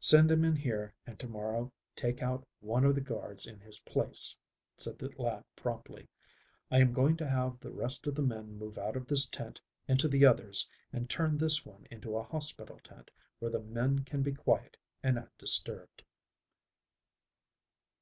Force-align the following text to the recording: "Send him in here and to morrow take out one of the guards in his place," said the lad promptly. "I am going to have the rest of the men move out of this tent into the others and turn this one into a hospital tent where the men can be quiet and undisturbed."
"Send 0.00 0.30
him 0.30 0.44
in 0.44 0.54
here 0.54 0.92
and 1.06 1.18
to 1.18 1.26
morrow 1.26 1.72
take 1.96 2.20
out 2.22 2.46
one 2.60 2.84
of 2.84 2.94
the 2.94 3.00
guards 3.00 3.46
in 3.46 3.58
his 3.58 3.78
place," 3.80 4.36
said 4.76 4.98
the 4.98 5.08
lad 5.16 5.44
promptly. 5.56 6.10
"I 6.70 6.80
am 6.80 6.92
going 6.92 7.16
to 7.16 7.26
have 7.26 7.58
the 7.58 7.70
rest 7.70 8.06
of 8.06 8.14
the 8.14 8.20
men 8.22 8.58
move 8.58 8.76
out 8.76 8.96
of 8.96 9.06
this 9.06 9.24
tent 9.24 9.62
into 9.86 10.06
the 10.06 10.26
others 10.26 10.68
and 10.92 11.08
turn 11.08 11.38
this 11.38 11.64
one 11.64 11.86
into 11.90 12.18
a 12.18 12.22
hospital 12.22 12.78
tent 12.84 13.10
where 13.38 13.50
the 13.50 13.60
men 13.60 14.00
can 14.00 14.20
be 14.22 14.34
quiet 14.34 14.76
and 15.02 15.18
undisturbed." 15.18 16.04